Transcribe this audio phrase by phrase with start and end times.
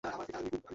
[0.03, 0.69] খোলাই যাচ্ছে না!